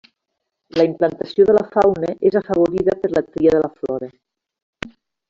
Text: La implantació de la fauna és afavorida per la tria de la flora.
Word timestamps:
La 0.79 0.85
implantació 0.87 1.45
de 1.49 1.55
la 1.57 1.63
fauna 1.75 2.09
és 2.31 2.39
afavorida 2.39 2.97
per 3.05 3.13
la 3.15 3.23
tria 3.29 3.53
de 3.57 3.61
la 3.67 3.71
flora. 3.83 4.09